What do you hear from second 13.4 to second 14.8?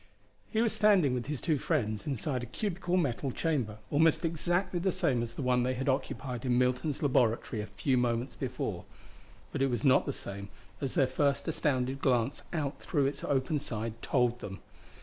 side told them.